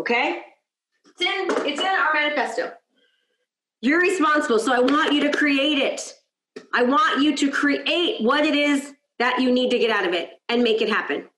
[0.00, 0.40] Okay?
[1.04, 2.72] It's in, it's in our manifesto.
[3.82, 6.14] You're responsible, so I want you to create it.
[6.72, 10.14] I want you to create what it is that you need to get out of
[10.14, 11.28] it and make it happen.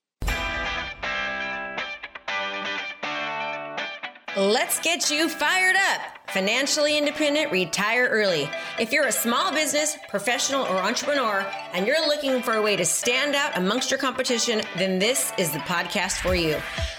[4.37, 6.31] Let's get you fired up.
[6.31, 8.49] Financially independent, retire early.
[8.79, 11.45] If you're a small business, professional, or entrepreneur,
[11.75, 15.51] and you're looking for a way to stand out amongst your competition, then this is
[15.51, 16.57] the podcast for you.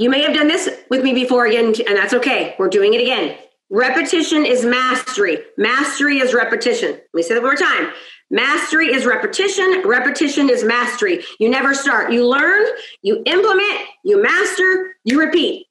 [0.00, 2.54] you may have done this with me before again, and that's okay.
[2.58, 3.36] We're doing it again.
[3.68, 5.40] Repetition is mastery.
[5.58, 6.92] Mastery is repetition.
[6.92, 7.92] Let me say that one more time.
[8.30, 9.82] Mastery is repetition.
[9.84, 11.22] Repetition is mastery.
[11.38, 12.12] You never start.
[12.12, 12.66] You learn,
[13.02, 15.66] you implement, you master, you repeat.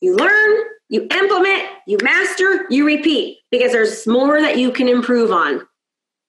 [0.00, 0.56] You learn,
[0.88, 5.68] you implement, you master, you repeat because there's more that you can improve on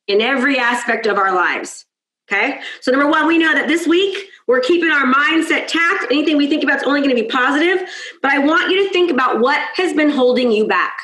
[0.08, 1.86] in every aspect of our lives.
[2.30, 2.60] Okay?
[2.82, 6.12] So, number one, we know that this week we're keeping our mindset tapped.
[6.12, 7.88] Anything we think about is only going to be positive.
[8.22, 10.98] But I want you to think about what has been holding you back.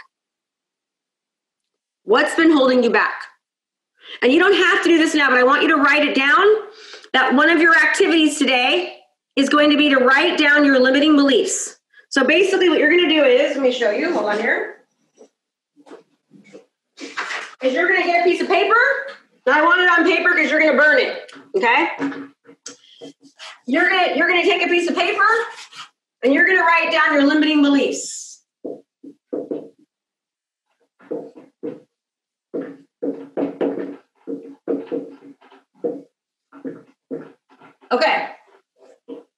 [2.03, 3.23] What's been holding you back?
[4.21, 6.15] And you don't have to do this now, but I want you to write it
[6.15, 6.45] down
[7.13, 8.99] that one of your activities today
[9.35, 11.79] is going to be to write down your limiting beliefs.
[12.09, 14.85] So basically, what you're going to do is, let me show you, hold on here,
[17.61, 18.75] is you're going to get a piece of paper.
[19.45, 21.31] I want it on paper because you're going to burn it.
[21.57, 21.89] Okay?
[23.67, 25.23] You're going to you're going to take a piece of paper
[26.23, 28.43] and you're going to write down your limiting beliefs.
[37.91, 38.29] Okay.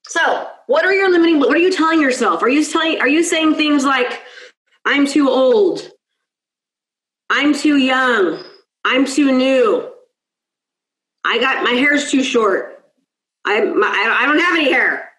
[0.08, 1.40] So, what are your limiting?
[1.40, 2.42] What are you telling yourself?
[2.42, 3.02] Are you telling?
[3.02, 4.22] Are you saying things like,
[4.86, 5.92] "I'm too old,"
[7.30, 8.44] "I'm too young,"
[8.86, 9.92] "I'm too new,"
[11.26, 12.84] "I got my hair's too short,"
[13.46, 15.10] "I my, I don't have any hair,"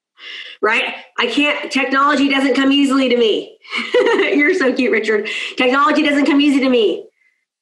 [0.62, 0.94] right?
[1.18, 1.70] I can't.
[1.70, 3.58] Technology doesn't come easily to me.
[4.34, 5.28] You're so cute, Richard.
[5.56, 7.06] Technology doesn't come easy to me.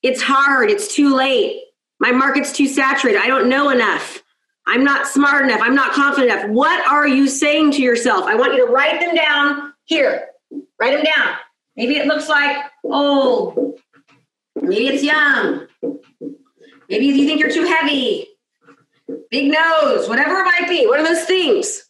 [0.03, 0.71] It's hard.
[0.71, 1.63] It's too late.
[1.99, 3.21] My market's too saturated.
[3.21, 4.23] I don't know enough.
[4.67, 5.61] I'm not smart enough.
[5.63, 6.51] I'm not confident enough.
[6.51, 8.25] What are you saying to yourself?
[8.25, 10.29] I want you to write them down here.
[10.81, 11.37] Write them down.
[11.77, 13.79] Maybe it looks like old.
[14.57, 15.67] Maybe it's young.
[16.89, 18.29] Maybe you think you're too heavy.
[19.31, 20.87] Big nose, whatever it might be.
[20.87, 21.85] What are those things?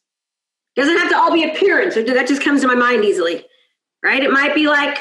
[0.75, 1.95] Doesn't have to all be appearance.
[1.95, 3.45] That just comes to my mind easily.
[4.03, 4.23] Right?
[4.23, 4.99] It might be like,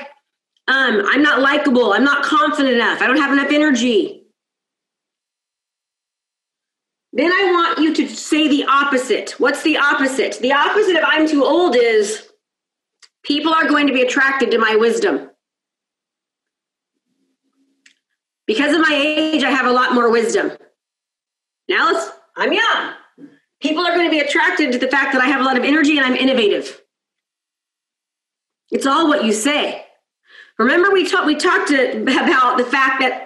[0.67, 1.93] um, I'm not likable.
[1.93, 3.01] I'm not confident enough.
[3.01, 4.23] I don't have enough energy.
[7.13, 9.35] Then I want you to say the opposite.
[9.37, 10.39] What's the opposite?
[10.41, 12.29] The opposite of I'm too old is
[13.23, 15.29] people are going to be attracted to my wisdom.
[18.47, 20.51] Because of my age, I have a lot more wisdom.
[21.67, 22.93] Now I'm young.
[23.61, 25.63] People are going to be attracted to the fact that I have a lot of
[25.63, 26.81] energy and I'm innovative.
[28.71, 29.85] It's all what you say.
[30.59, 33.25] Remember, we talked we talked about the fact that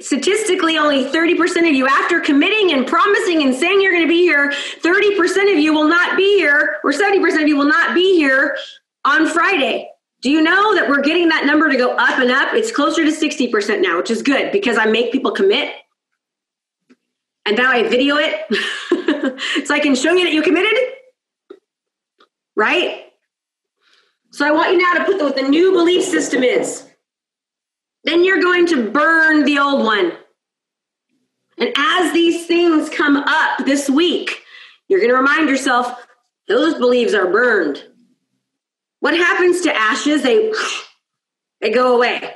[0.00, 4.22] statistically only 30% of you after committing and promising and saying you're going to be
[4.22, 8.16] here 30% of you will not be here or 70% of you will not be
[8.16, 8.56] here
[9.04, 9.88] on friday
[10.24, 12.54] do you know that we're getting that number to go up and up?
[12.54, 15.74] It's closer to 60% now which is good because i make people commit.
[17.44, 18.40] And now i video it.
[19.66, 20.78] So i can show you that you committed.
[22.56, 23.12] Right?
[24.30, 26.88] So i want you now to put what the new belief system is.
[28.04, 30.12] Then you're going to burn the old one.
[31.58, 34.40] And as these things come up this week,
[34.88, 36.06] you're going to remind yourself
[36.48, 37.84] those beliefs are burned.
[39.04, 40.22] What happens to ashes?
[40.22, 40.50] They
[41.60, 42.32] they go away.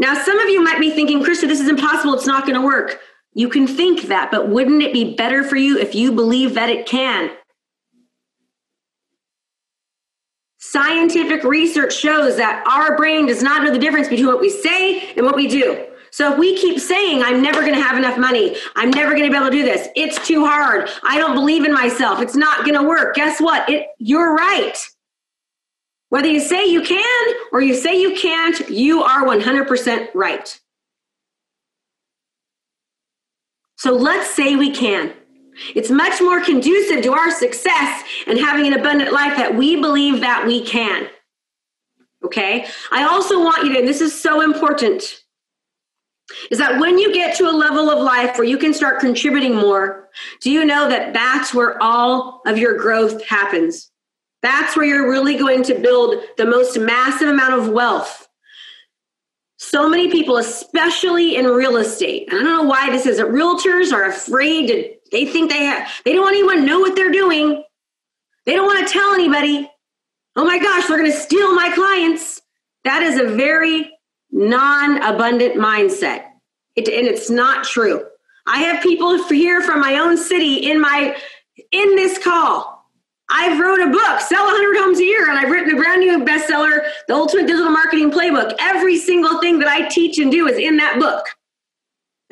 [0.00, 2.12] Now, some of you might be thinking, Krista, this is impossible.
[2.14, 2.98] It's not going to work.
[3.34, 6.70] You can think that, but wouldn't it be better for you if you believe that
[6.70, 7.30] it can?
[10.58, 15.12] Scientific research shows that our brain does not know the difference between what we say
[15.12, 15.86] and what we do.
[16.10, 19.22] So if we keep saying, I'm never going to have enough money, I'm never going
[19.22, 22.34] to be able to do this, it's too hard, I don't believe in myself, it's
[22.34, 23.70] not going to work, guess what?
[23.70, 24.76] It, you're right.
[26.10, 30.58] Whether you say you can or you say you can't, you are 100% right.
[33.76, 35.12] So let's say we can.
[35.74, 40.20] It's much more conducive to our success and having an abundant life that we believe
[40.20, 41.08] that we can.
[42.24, 42.66] Okay?
[42.90, 45.22] I also want you to, and this is so important,
[46.50, 49.54] is that when you get to a level of life where you can start contributing
[49.54, 50.08] more,
[50.40, 53.90] do you know that that's where all of your growth happens?
[54.42, 58.28] That's where you're really going to build the most massive amount of wealth.
[59.56, 64.04] So many people, especially in real estate, I don't know why this is, realtors are
[64.04, 67.64] afraid to, they think they have, they don't want anyone to know what they're doing.
[68.46, 69.68] They don't want to tell anybody.
[70.36, 72.40] Oh my gosh, they're going to steal my clients.
[72.84, 73.90] That is a very
[74.30, 76.26] non abundant mindset.
[76.76, 78.06] It, and it's not true.
[78.46, 81.16] I have people here from my own city in my
[81.72, 82.77] in this call.
[83.30, 86.24] I've wrote a book, sell 100 homes a year, and I've written a brand new
[86.24, 88.54] bestseller, The Ultimate Digital Marketing Playbook.
[88.58, 91.26] Every single thing that I teach and do is in that book.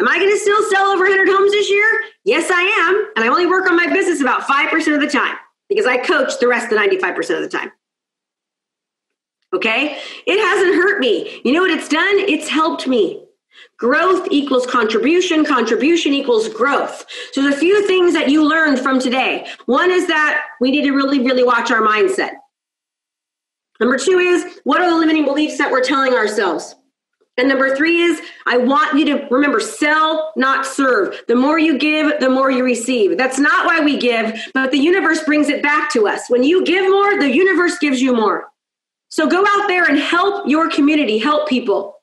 [0.00, 1.86] Am I going to still sell over 100 homes this year?
[2.24, 3.12] Yes, I am.
[3.16, 5.36] And I only work on my business about 5% of the time
[5.68, 7.72] because I coach the rest of the 95% of the time.
[9.54, 9.98] Okay?
[10.26, 11.40] It hasn't hurt me.
[11.44, 12.18] You know what it's done?
[12.18, 13.25] It's helped me.
[13.78, 17.04] Growth equals contribution, contribution equals growth.
[17.32, 19.46] So there's a few things that you learned from today.
[19.66, 22.32] One is that we need to really, really watch our mindset.
[23.78, 26.74] Number two is what are the limiting beliefs that we're telling ourselves?
[27.36, 31.22] And number three is I want you to remember sell, not serve.
[31.28, 33.18] The more you give, the more you receive.
[33.18, 36.30] That's not why we give, but the universe brings it back to us.
[36.30, 38.46] When you give more, the universe gives you more.
[39.10, 41.95] So go out there and help your community, help people.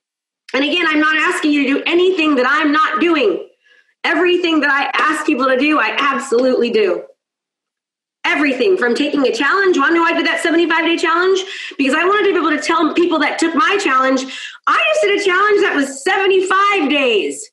[0.54, 3.50] And again, I'm not asking you to do anything that I'm not doing.
[4.04, 7.04] Everything that I ask people to do, I absolutely do.
[8.26, 9.78] Everything from taking a challenge.
[9.78, 11.44] Want to know I did that 75 day challenge?
[11.78, 14.24] Because I wanted to be able to tell people that took my challenge,
[14.68, 17.50] I just did a challenge that was 75 days.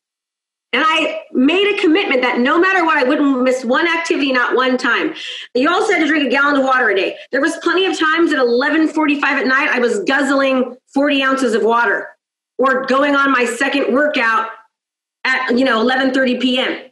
[0.72, 4.54] And I made a commitment that no matter what, I wouldn't miss one activity, not
[4.54, 5.14] one time.
[5.54, 7.16] You also had to drink a gallon of water a day.
[7.32, 11.64] There was plenty of times at 11:45 at night I was guzzling 40 ounces of
[11.64, 12.08] water,
[12.60, 14.50] or going on my second workout
[15.24, 16.90] at you know 11:30 p.m.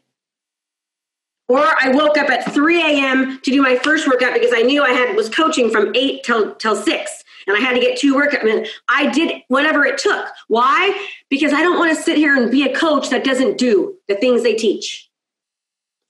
[1.46, 3.40] Or I woke up at 3 a.m.
[3.42, 6.54] to do my first workout because I knew I had was coaching from 8 till
[6.56, 8.42] till 6 and I had to get two workout.
[8.42, 10.26] I, mean, I did whatever it took.
[10.48, 11.08] Why?
[11.30, 14.14] Because I don't want to sit here and be a coach that doesn't do the
[14.14, 15.08] things they teach.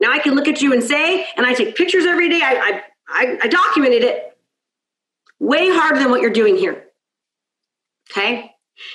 [0.00, 2.40] Now I can look at you and say, and I take pictures every day.
[2.42, 4.36] I, I, I documented it
[5.38, 6.86] way harder than what you're doing here.
[8.10, 8.52] Okay?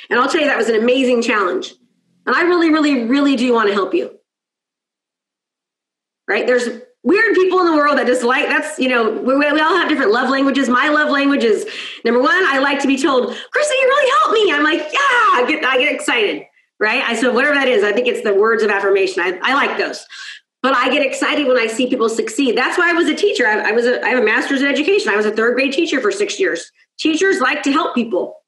[0.09, 1.73] And I'll tell you, that was an amazing challenge.
[2.25, 4.17] And I really, really, really do want to help you.
[6.27, 6.47] Right?
[6.47, 6.67] There's
[7.03, 9.89] weird people in the world that just like that's you know we, we all have
[9.89, 10.69] different love languages.
[10.69, 11.69] My love language is
[12.05, 14.53] number one i like to be told krista you really helped me.
[14.53, 14.99] I'm like yeah.
[14.99, 16.43] I get, I get excited
[16.79, 17.03] right?
[17.03, 19.21] I so whatever that is i think it's the words of affirmation.
[19.21, 20.05] I, I like those.
[20.61, 22.57] But i get excited when i see people succeed.
[22.57, 23.45] That's why i was a teacher.
[23.45, 25.09] I, I was a, i have a master's in education.
[25.09, 26.71] I was a third grade teacher for six years.
[26.97, 28.42] Teachers like to help people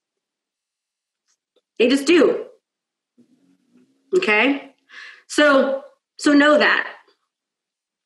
[1.79, 2.45] they just do
[4.15, 4.73] okay
[5.27, 5.83] so
[6.17, 6.95] so know that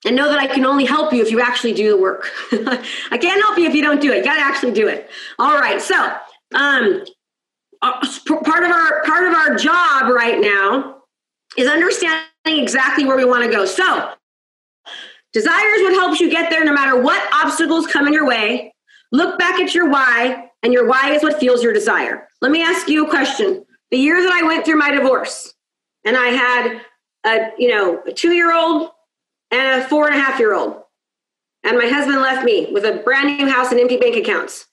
[0.05, 2.29] and know that I can only help you if you actually do the work.
[2.51, 4.17] I can't help you if you don't do it.
[4.17, 5.09] You got to actually do it.
[5.37, 5.81] All right.
[5.81, 6.15] So,
[6.55, 7.03] um,
[7.81, 8.05] uh,
[8.43, 11.01] part of our part of our job right now
[11.57, 13.65] is understanding exactly where we want to go.
[13.65, 14.13] So,
[15.33, 18.73] desire is what helps you get there, no matter what obstacles come in your way.
[19.11, 22.28] Look back at your why, and your why is what fuels your desire.
[22.41, 23.65] Let me ask you a question.
[23.91, 25.53] The year that I went through my divorce,
[26.05, 26.81] and I had
[27.25, 28.91] a you know a two year old
[29.51, 30.81] and a four and a half year old.
[31.63, 34.67] And my husband left me with a brand new house and empty bank accounts.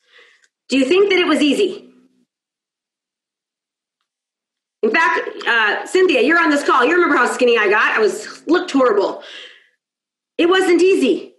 [0.69, 1.89] Do you think that it was easy?
[4.83, 6.85] In fact, uh, Cynthia, you're on this call.
[6.85, 7.97] You remember how skinny I got?
[7.97, 9.23] I was looked horrible.
[10.39, 11.35] It wasn't easy,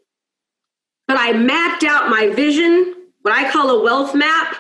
[1.08, 4.57] but I mapped out my vision, what I call a wealth map,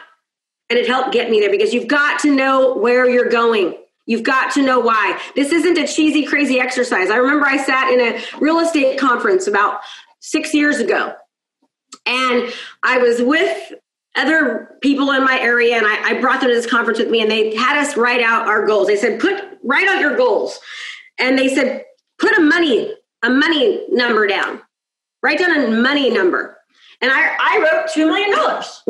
[0.70, 3.76] and it helped get me there because you've got to know where you're going.
[4.06, 5.20] You've got to know why.
[5.36, 7.10] This isn't a cheesy, crazy exercise.
[7.10, 9.82] I remember I sat in a real estate conference about
[10.20, 11.14] six years ago,
[12.06, 12.52] and
[12.84, 13.74] I was with
[14.16, 17.22] other people in my area, and I, I brought them to this conference with me,
[17.22, 18.88] and they had us write out our goals.
[18.88, 20.60] They said, "Put write out your goals,"
[21.20, 21.84] and they said,
[22.18, 22.94] "Put a money
[23.24, 24.62] a money number down.
[25.22, 26.58] Write down a money number."
[27.02, 28.84] And I I wrote two million dollars.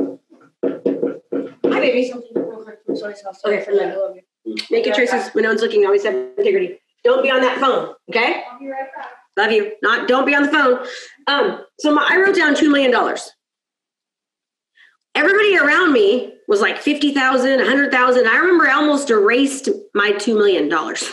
[1.81, 2.09] Baby.
[2.09, 3.43] Something real quick from Soy's house.
[3.45, 3.71] Okay, for.
[4.71, 5.85] Make your choices when no one's looking.
[5.85, 6.79] Always have integrity.
[7.03, 7.95] Don't be on that phone.
[8.09, 8.43] Okay.
[8.49, 9.09] I'll be right back.
[9.35, 9.73] Love you.
[9.81, 10.07] Not.
[10.07, 10.85] Don't be on the phone.
[11.27, 11.65] Um.
[11.79, 13.31] So my, I wrote down two million dollars.
[15.15, 18.27] Everybody around me was like fifty thousand, a hundred thousand.
[18.27, 21.11] I remember I almost erased my two million dollars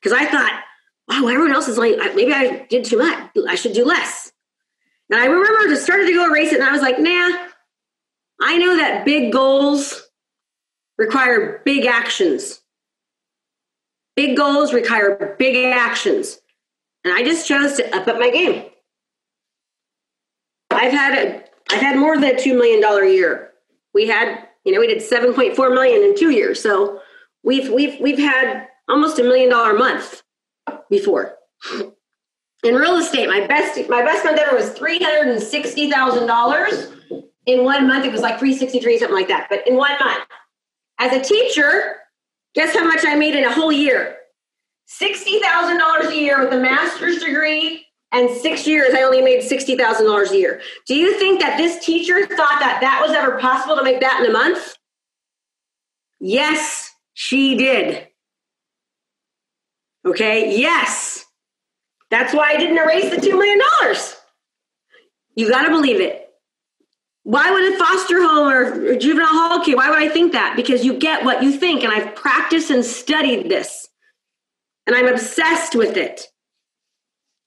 [0.00, 0.62] because I thought,
[1.08, 3.30] wow, everyone else is like, maybe I did too much.
[3.48, 4.32] I should do less.
[5.10, 7.47] And I remember just started to go erase it, and I was like, nah,
[8.40, 10.08] I know that big goals
[10.96, 12.60] require big actions.
[14.16, 16.38] Big goals require big actions.
[17.04, 18.64] And I just chose to up up my game.
[20.70, 22.80] I've had a, I've had more than a $2 million
[23.12, 23.52] year.
[23.94, 26.62] We had, you know, we did 7.4 million in two years.
[26.62, 27.00] So
[27.42, 30.22] we've, we've, we've had almost a million dollar month
[30.90, 31.36] before.
[32.64, 38.12] In real estate, my best, my best month ever was $360,000 in one month, it
[38.12, 39.46] was like three sixty three, something like that.
[39.48, 40.20] But in one month,
[40.98, 41.96] as a teacher,
[42.54, 44.16] guess how much I made in a whole year?
[44.84, 47.86] Sixty thousand dollars a year with a master's degree.
[48.12, 50.60] And six years, I only made sixty thousand dollars a year.
[50.86, 54.20] Do you think that this teacher thought that that was ever possible to make that
[54.20, 54.74] in a month?
[56.20, 58.08] Yes, she did.
[60.06, 61.24] Okay, yes.
[62.10, 63.60] That's why I didn't erase the $2 million.
[65.34, 66.27] You got to believe it.
[67.28, 70.56] Why would a foster home or juvenile hall kid, why would I think that?
[70.56, 71.84] Because you get what you think.
[71.84, 73.86] And I've practiced and studied this.
[74.86, 76.22] And I'm obsessed with it.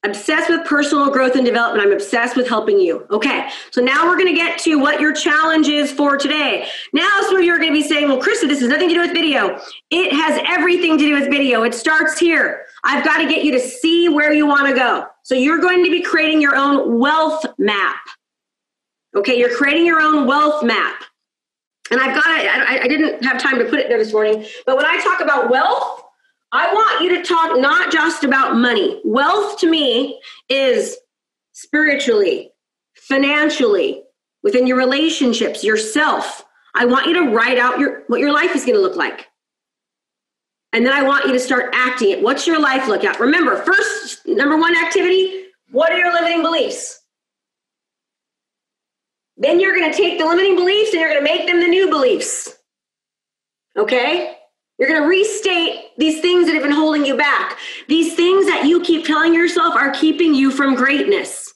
[0.03, 1.83] Obsessed with personal growth and development.
[1.83, 3.07] I'm obsessed with helping you.
[3.09, 6.67] Okay, so now we're going to get to what your challenge is for today.
[6.93, 8.93] Now, some of you are going to be saying, well, Krista, this has nothing to
[8.93, 9.59] do with video.
[9.89, 11.63] It has everything to do with video.
[11.63, 12.65] It starts here.
[12.83, 15.07] I've got to get you to see where you want to go.
[15.23, 17.97] So you're going to be creating your own wealth map.
[19.15, 21.03] Okay, you're creating your own wealth map.
[21.91, 24.77] And I've got it, I, didn't have time to put it there this morning, but
[24.77, 26.01] when I talk about wealth,
[26.53, 29.01] I want you to talk not just about money.
[29.03, 30.97] Wealth to me is
[31.51, 32.51] spiritually,
[32.95, 34.03] financially,
[34.43, 36.45] within your relationships, yourself.
[36.73, 39.27] I want you to write out your what your life is going to look like.
[40.73, 42.21] And then I want you to start acting it.
[42.21, 43.19] What's your life look at?
[43.19, 47.00] Remember, first number one activity, what are your limiting beliefs?
[49.37, 51.67] Then you're going to take the limiting beliefs and you're going to make them the
[51.67, 52.57] new beliefs.
[53.77, 54.37] Okay?
[54.77, 57.57] You're going to restate these things that have been holding you back.
[57.87, 61.53] These things that you keep telling yourself are keeping you from greatness.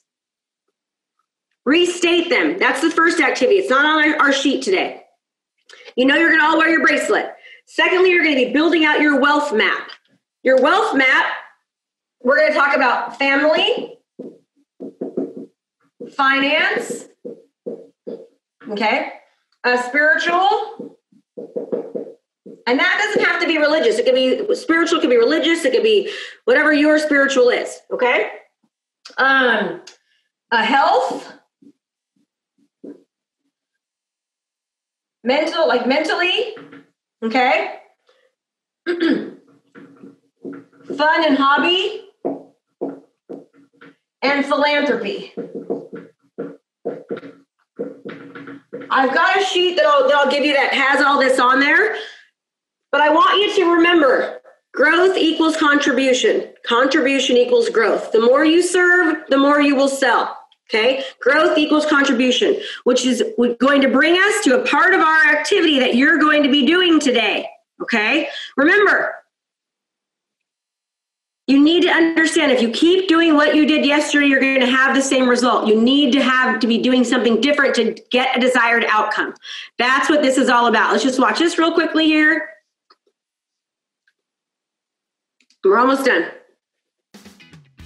[1.64, 2.56] Restate them.
[2.58, 3.58] That's the first activity.
[3.58, 5.02] It's not on our, sheet today.
[5.96, 7.32] You know you're going to all wear your bracelet.
[7.66, 9.90] Secondly, you're going to be building out your wealth map.
[10.44, 11.26] Your wealth map,
[12.22, 13.98] we're going to talk about family,
[16.14, 17.06] finance,
[18.70, 19.12] okay,
[19.64, 20.98] A spiritual,
[22.66, 23.98] and that doesn't have to be religious.
[23.98, 26.10] It could be spiritual, it could be religious, it could be
[26.44, 27.80] whatever your spiritual is.
[27.92, 28.30] Okay.
[29.18, 29.82] Um,
[30.50, 31.32] a health,
[35.22, 36.56] mental, like mentally.
[37.22, 37.76] Okay.
[38.86, 39.40] Fun
[41.24, 42.02] and hobby,
[44.22, 45.32] and philanthropy.
[48.96, 51.60] I've got a sheet that I'll, that I'll give you that has all this on
[51.60, 51.96] there.
[52.90, 54.40] But I want you to remember
[54.72, 56.54] growth equals contribution.
[56.66, 58.10] Contribution equals growth.
[58.12, 60.34] The more you serve, the more you will sell.
[60.68, 63.22] Okay, growth equals contribution, which is
[63.60, 66.66] going to bring us to a part of our activity that you're going to be
[66.66, 67.46] doing today.
[67.82, 69.14] Okay, remember,
[71.46, 74.66] you need to understand if you keep doing what you did yesterday, you're going to
[74.66, 75.68] have the same result.
[75.68, 79.32] You need to have to be doing something different to get a desired outcome.
[79.78, 80.90] That's what this is all about.
[80.90, 82.48] Let's just watch this real quickly here.
[85.62, 86.26] We're almost done.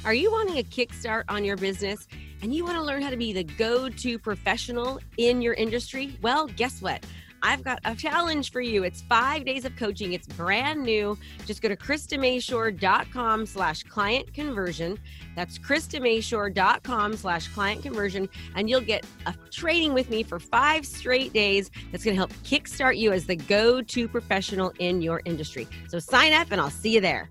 [0.06, 2.08] Are you wanting a kickstart on your business
[2.42, 6.16] and you want to learn how to be the go to professional in your industry?
[6.22, 7.04] Well, guess what?
[7.42, 8.84] I've got a challenge for you.
[8.84, 10.12] It's five days of coaching.
[10.12, 11.16] It's brand new.
[11.46, 14.98] Just go to KristaMashore.com slash client conversion.
[15.36, 18.28] That's KristaMashore.com slash client conversion.
[18.54, 22.32] And you'll get a training with me for five straight days that's going to help
[22.44, 25.66] kickstart you as the go to professional in your industry.
[25.88, 27.30] So sign up and I'll see you there.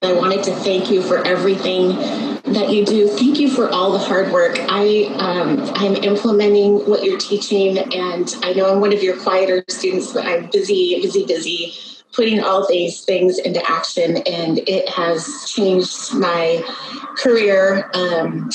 [0.00, 1.88] I wanted to thank you for everything
[2.52, 3.08] that you do.
[3.08, 4.56] Thank you for all the hard work.
[4.68, 9.64] I um, I'm implementing what you're teaching, and I know I'm one of your quieter
[9.68, 11.74] students, but I'm busy, busy, busy
[12.12, 16.62] putting all these things into action, and it has changed my
[17.16, 17.90] career.
[17.92, 18.50] Um,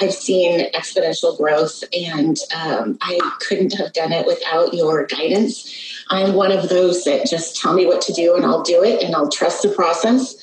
[0.00, 6.34] I've seen exponential growth, and um, I couldn't have done it without your guidance I'm
[6.34, 9.14] one of those that just tell me what to do and I'll do it and
[9.14, 10.36] I'll trust the process.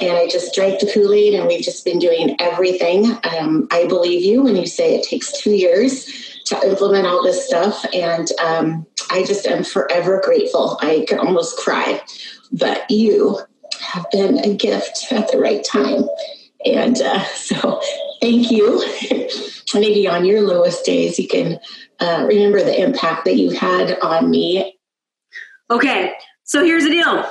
[0.00, 3.18] And I just drank the Kool Aid and we've just been doing everything.
[3.24, 7.46] Um, I believe you when you say it takes two years to implement all this
[7.46, 7.84] stuff.
[7.92, 10.78] And um, I just am forever grateful.
[10.80, 12.02] I could almost cry.
[12.52, 13.38] But you
[13.80, 16.04] have been a gift at the right time.
[16.64, 17.80] And uh, so,
[18.22, 18.82] thank you.
[19.74, 21.58] Maybe on your lowest days, you can
[21.98, 24.78] uh, remember the impact that you had on me.
[25.70, 26.12] Okay,
[26.44, 27.24] so here's the deal.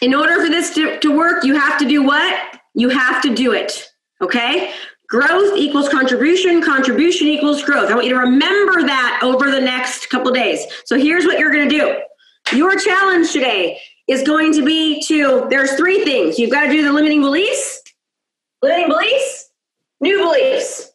[0.00, 2.60] In order for this to, to work, you have to do what?
[2.74, 3.88] You have to do it.
[4.20, 4.72] Okay?
[5.08, 7.90] Growth equals contribution, contribution equals growth.
[7.90, 10.64] I want you to remember that over the next couple days.
[10.86, 12.56] So here's what you're going to do.
[12.56, 16.38] Your challenge today is going to be to, there's three things.
[16.38, 17.82] You've got to do the limiting beliefs,
[18.62, 19.50] limiting beliefs,
[20.04, 20.92] new beliefs.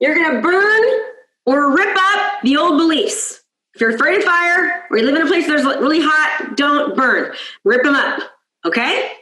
[0.00, 0.84] You're going to burn
[1.44, 3.42] or rip up the old beliefs.
[3.74, 6.96] If you're afraid of fire or you live in a place that's really hot, don't
[6.96, 7.34] burn.
[7.64, 8.22] Rip them up.
[8.64, 9.12] Okay?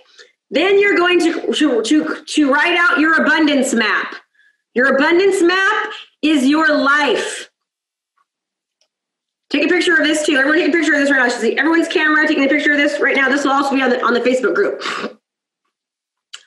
[0.50, 4.14] Then you're going to, to, to, to write out your abundance map.
[4.74, 5.92] Your abundance map
[6.22, 7.50] is your life.
[9.48, 10.36] Take a picture of this too.
[10.36, 11.24] Everyone take a picture of this right now.
[11.24, 13.28] I should see everyone's camera taking a picture of this right now.
[13.28, 14.82] This will also be on the on the Facebook group.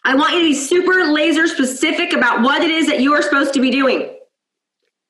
[0.05, 3.21] I want you to be super laser specific about what it is that you are
[3.21, 4.17] supposed to be doing.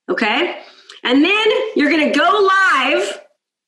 [0.09, 0.61] Okay?
[1.03, 3.21] And then you're going to go live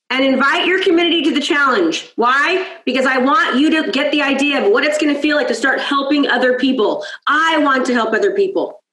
[0.09, 2.11] and invite your community to the challenge.
[2.17, 2.79] Why?
[2.85, 5.47] Because I want you to get the idea of what it's going to feel like
[5.47, 7.05] to start helping other people.
[7.27, 8.83] I want to help other people.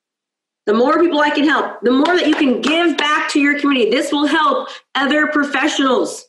[0.67, 3.59] The more people I can help, the more that you can give back to your
[3.59, 3.91] community.
[3.91, 6.28] This will help other professionals.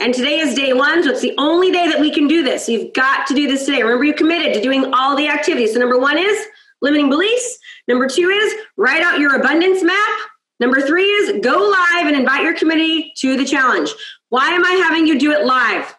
[0.00, 2.66] And today is day one, so it's the only day that we can do this.
[2.66, 3.82] So you've got to do this today.
[3.82, 5.72] Remember, you committed to doing all the activities.
[5.72, 6.46] So, number one is
[6.80, 7.58] limiting beliefs.
[7.88, 10.18] Number two is write out your abundance map.
[10.60, 13.92] Number three is go live and invite your community to the challenge.
[14.28, 15.96] Why am I having you do it live?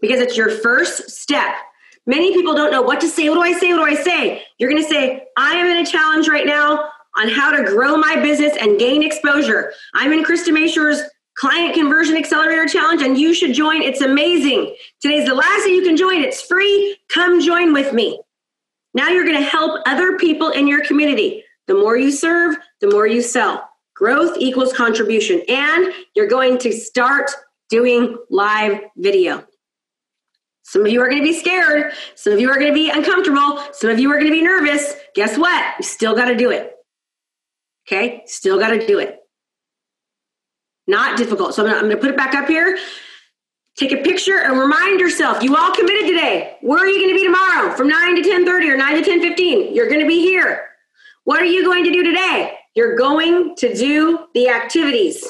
[0.00, 1.54] Because it's your first step.
[2.06, 3.28] Many people don't know what to say.
[3.28, 3.72] What do I say?
[3.72, 4.42] What do I say?
[4.58, 7.96] You're going to say, I am in a challenge right now on how to grow
[7.96, 9.72] my business and gain exposure.
[9.94, 11.02] I'm in Krista Mashore's
[11.38, 13.80] Client Conversion Accelerator Challenge, and you should join.
[13.80, 14.74] It's amazing.
[15.00, 16.24] Today's the last day you can join.
[16.24, 16.96] It's free.
[17.08, 18.20] Come join with me.
[18.92, 21.44] Now you're going to help other people in your community.
[21.68, 23.68] The more you serve, the more you sell.
[23.94, 25.42] Growth equals contribution.
[25.48, 27.30] And you're going to start
[27.70, 29.44] doing live video.
[30.64, 31.92] Some of you are going to be scared.
[32.16, 33.62] Some of you are going to be uncomfortable.
[33.72, 34.94] Some of you are going to be nervous.
[35.14, 35.76] Guess what?
[35.78, 36.72] You still got to do it.
[37.86, 38.22] Okay?
[38.26, 39.17] Still got to do it.
[40.88, 41.54] Not difficult.
[41.54, 42.78] So I'm going to put it back up here.
[43.76, 46.56] Take a picture and remind yourself, you all committed today.
[46.62, 49.74] Where are you going to be tomorrow from 9 to 10:30 or 9 to 10:15?
[49.74, 50.70] You're going to be here.
[51.22, 52.54] What are you going to do today?
[52.74, 55.24] You're going to do the activities.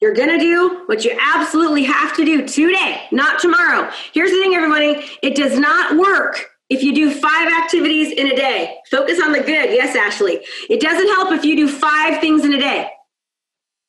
[0.00, 3.90] You're going to do what you absolutely have to do today, not tomorrow.
[4.12, 8.36] Here's the thing, everybody it does not work if you do five activities in a
[8.36, 8.78] day.
[8.90, 9.72] Focus on the good.
[9.72, 10.40] Yes, Ashley.
[10.68, 12.90] It doesn't help if you do five things in a day.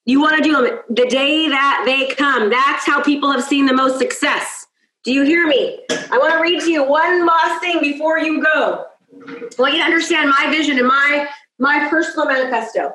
[0.05, 2.49] You want to do them the day that they come.
[2.49, 4.65] That's how people have seen the most success.
[5.03, 5.79] Do you hear me?
[6.11, 8.85] I want to read to you one last thing before you go.
[9.27, 11.27] I want you to understand my vision and my
[11.59, 12.91] my personal manifesto.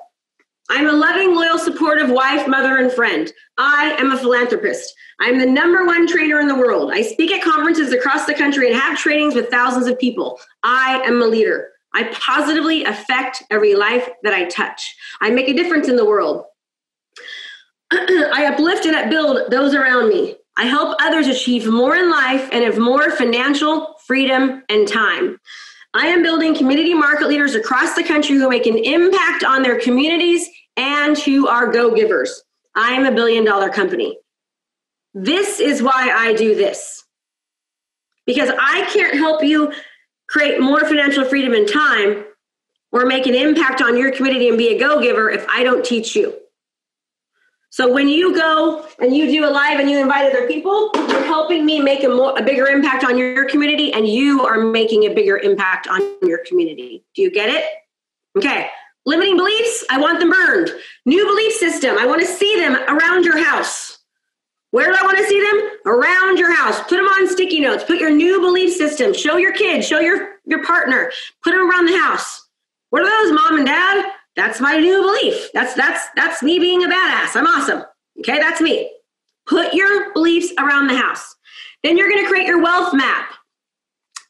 [0.71, 3.31] I'm a loving, loyal, supportive wife, mother, and friend.
[3.59, 4.95] I am a philanthropist.
[5.21, 6.91] I'm the number one trainer in the world.
[6.93, 10.41] I speak at conferences across the country and have trainings with thousands of people.
[10.63, 11.69] I am a leader.
[11.93, 14.97] I positively affect every life that I touch.
[15.21, 16.45] I make a difference in the world.
[17.95, 20.37] I uplift and upbuild those around me.
[20.57, 25.39] I help others achieve more in life and have more financial freedom and time.
[25.95, 29.81] I am building community market leaders across the country who make an impact on their
[29.81, 32.43] communities and who are go givers.
[32.75, 34.19] I am a billion dollar company.
[35.13, 37.05] This is why I do this.
[38.27, 39.73] Because I can't help you
[40.29, 42.25] create more financial freedom and time
[42.91, 45.85] or make an impact on your community and be a go giver if I don't
[45.85, 46.35] teach you.
[47.75, 51.25] So when you go and you do a live and you invite other people, you're
[51.25, 55.07] helping me make a, more, a bigger impact on your community, and you are making
[55.07, 57.05] a bigger impact on your community.
[57.17, 57.65] Do you get it?
[58.39, 58.71] Okay.
[59.07, 60.71] Limiting beliefs, I want them burned.
[61.05, 63.99] New belief system, I want to see them around your house.
[64.71, 65.71] Where do I want to see them?
[65.85, 66.79] Around your house.
[66.83, 67.83] Put them on sticky notes.
[67.83, 69.13] Put your new belief system.
[69.13, 71.11] Show your kids, show your, your partner.
[71.43, 72.49] Put them around the house.
[72.91, 74.13] What are those, mom and dad?
[74.37, 75.51] That's my new belief.
[75.55, 77.37] That's that's that's me being a badass.
[77.37, 77.85] I'm awesome.
[78.19, 78.91] Okay, that's me.
[79.47, 81.35] Put your beliefs around the house.
[81.83, 83.35] Then you're going to create your wealth map.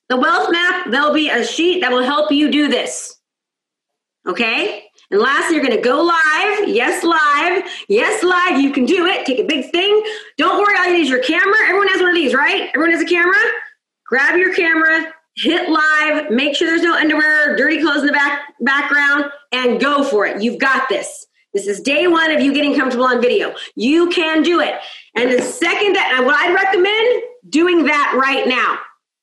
[0.08, 3.16] The wealth map, there'll be a sheet that will help you do this.
[4.26, 4.84] Okay?
[5.10, 6.68] And lastly, you're going to go live.
[6.68, 7.64] Yes, live.
[7.88, 8.60] Yes, live.
[8.60, 9.24] You can do it.
[9.24, 10.02] Take a big thing.
[10.36, 11.56] Don't worry, all you need is your camera.
[11.66, 12.70] Everyone has one of these, right?
[12.74, 13.36] Everyone has a camera.
[14.06, 18.42] Grab your camera, hit live, make sure there's no underwear, dirty clothes in the back
[18.60, 20.42] background, and go for it.
[20.42, 21.26] You've got this.
[21.52, 23.54] This is day one of you getting comfortable on video.
[23.76, 24.74] You can do it.
[25.14, 28.78] And the second that, what I'd recommend, doing that right now.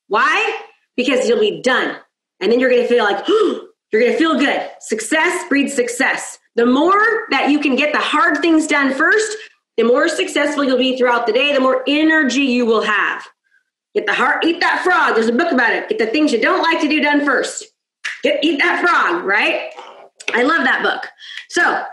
[0.07, 0.61] Why?
[0.95, 1.97] Because you'll be done.
[2.39, 4.69] And then you're going to feel like, you're going to feel good.
[4.79, 6.39] Success breeds success.
[6.55, 9.37] The more that you can get the hard things done first,
[9.77, 13.25] the more successful you'll be throughout the day, the more energy you will have.
[13.93, 15.15] Get the heart, eat that frog.
[15.15, 15.89] There's a book about it.
[15.89, 17.65] Get the things you don't like to do done first.
[18.23, 19.71] Get eat that frog, right?
[20.33, 21.09] I love that book.
[21.49, 21.83] So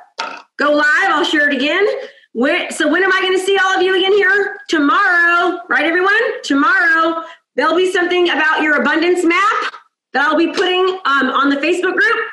[0.59, 1.11] go live.
[1.11, 1.87] I'll share it again.
[2.33, 4.59] When, so when am I going to see all of you again here?
[4.69, 6.43] Tomorrow, right, everyone?
[6.45, 7.25] Tomorrow
[7.57, 9.75] there'll be something about your abundance map
[10.13, 12.27] that I'll be putting um, on the Facebook group.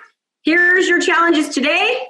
[0.43, 2.07] Here's your challenges today.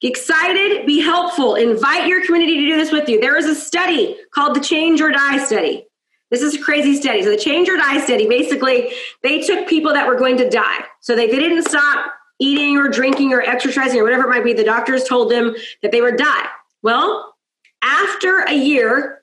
[0.00, 3.20] Get excited, be helpful, invite your community to do this with you.
[3.20, 5.86] There is a study called the Change or Die study.
[6.30, 7.22] This is a crazy study.
[7.22, 10.84] So the Change or Die study, basically, they took people that were going to die.
[11.00, 14.52] So they, they didn't stop eating or drinking or exercising or whatever it might be.
[14.52, 16.46] The doctors told them that they would die.
[16.82, 17.34] Well,
[17.82, 19.20] after a year,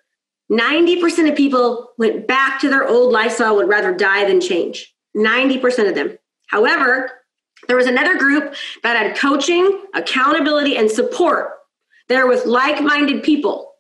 [0.52, 4.94] 90% of people went back to their old lifestyle, would rather die than change.
[5.16, 6.18] 90% of them.
[6.48, 7.12] However,
[7.68, 11.52] there was another group that had coaching, accountability, and support.
[12.08, 13.74] There with like-minded people.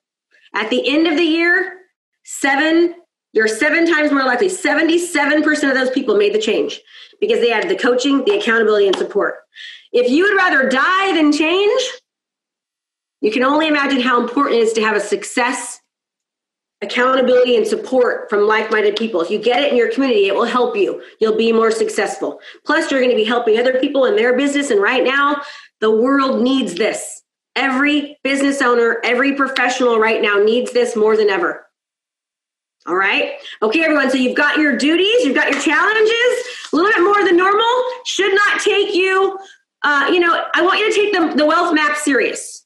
[0.54, 1.78] At the end of the year,
[2.24, 2.96] seven,
[3.38, 4.48] you're seven times more likely.
[4.48, 6.82] 77% of those people made the change
[7.22, 9.36] because they had the coaching, the accountability, and support.
[9.94, 11.82] If you would rather die than change,
[13.22, 15.80] you can only imagine how important it is to have a success
[16.82, 20.46] accountability and support from like-minded people if you get it in your community it will
[20.46, 24.16] help you you'll be more successful plus you're going to be helping other people in
[24.16, 25.42] their business and right now
[25.82, 27.24] the world needs this
[27.56, 31.67] every business owner every professional right now needs this more than ever
[32.88, 36.92] all right okay everyone so you've got your duties you've got your challenges a little
[36.92, 39.38] bit more than normal should not take you
[39.84, 42.66] uh, you know i want you to take the, the wealth map serious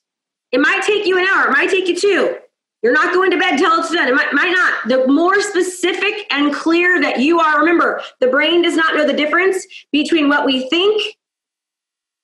[0.52, 2.36] it might take you an hour it might take you two
[2.82, 4.08] you're not going to bed till it's done.
[4.08, 4.88] It might, might not.
[4.88, 9.14] The more specific and clear that you are, remember, the brain does not know the
[9.14, 11.16] difference between what we think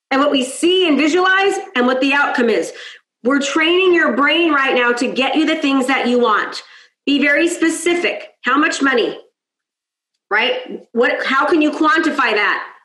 [0.09, 2.73] and what we see and visualize and what the outcome is.
[3.23, 6.63] We're training your brain right now to get you the things that you want.
[7.07, 8.33] Be very specific.
[8.43, 9.17] How much money?
[10.29, 10.85] Right?
[10.91, 12.76] What how can you quantify that?